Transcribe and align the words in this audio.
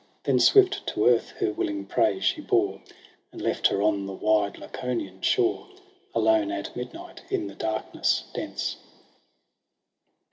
Then 0.23 0.39
swift 0.39 0.87
to 0.87 1.05
earth 1.05 1.29
her 1.39 1.53
willing 1.53 1.85
prey 1.85 2.19
she 2.19 2.41
bore. 2.41 2.81
And 3.31 3.39
left 3.39 3.67
her 3.67 3.83
on 3.83 4.07
the 4.07 4.13
wide 4.13 4.57
Laconian 4.57 5.21
shore. 5.21 5.67
Alone, 6.15 6.49
at 6.51 6.75
midnight, 6.75 7.21
in 7.29 7.45
the 7.45 7.53
darkness 7.53 8.23
dense. 8.33 8.77